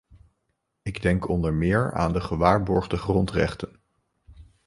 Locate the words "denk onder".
1.01-1.53